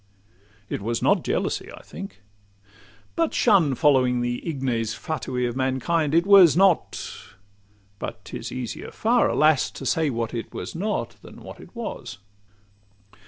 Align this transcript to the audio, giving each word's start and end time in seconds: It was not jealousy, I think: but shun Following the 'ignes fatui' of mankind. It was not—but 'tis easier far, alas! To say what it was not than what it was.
It 0.67 0.81
was 0.81 1.03
not 1.03 1.23
jealousy, 1.23 1.71
I 1.71 1.83
think: 1.83 2.23
but 3.15 3.35
shun 3.35 3.75
Following 3.75 4.21
the 4.21 4.41
'ignes 4.43 4.95
fatui' 4.95 5.45
of 5.47 5.55
mankind. 5.55 6.15
It 6.15 6.25
was 6.25 6.57
not—but 6.57 8.25
'tis 8.25 8.51
easier 8.51 8.89
far, 8.89 9.29
alas! 9.29 9.69
To 9.69 9.85
say 9.85 10.09
what 10.09 10.33
it 10.33 10.55
was 10.55 10.73
not 10.73 11.17
than 11.21 11.43
what 11.43 11.59
it 11.59 11.75
was. 11.75 12.17